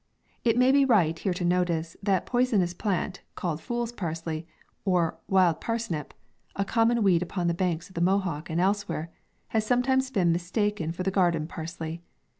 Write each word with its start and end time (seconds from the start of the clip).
It 0.43 0.57
may 0.57 0.71
be 0.71 0.83
right 0.83 1.19
here 1.19 1.33
to 1.35 1.45
notice, 1.45 1.95
that 2.01 2.25
the 2.25 2.31
poi 2.31 2.43
sonous 2.43 2.75
plant, 2.75 3.21
called 3.35 3.61
fool's 3.61 3.91
parsley, 3.91 4.47
or 4.83 5.19
wild 5.27 5.61
parsnip, 5.61 6.15
a 6.55 6.65
common 6.65 7.03
weed 7.03 7.21
upon 7.21 7.45
the 7.45 7.53
banks 7.53 7.87
of 7.87 7.93
the 7.93 8.01
Mohawk 8.01 8.49
and 8.49 8.59
elsewhere, 8.59 9.11
has 9.49 9.63
sometimes 9.63 10.09
been 10.09 10.31
mistaken 10.31 10.91
for 10.91 11.03
the 11.03 11.11
garden 11.11 11.45
parsley. 11.45 12.01